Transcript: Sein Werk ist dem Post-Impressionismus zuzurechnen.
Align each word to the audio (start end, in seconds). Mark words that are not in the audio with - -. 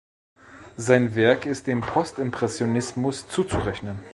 Sein 0.77 1.13
Werk 1.13 1.45
ist 1.45 1.67
dem 1.67 1.81
Post-Impressionismus 1.81 3.27
zuzurechnen. 3.29 3.99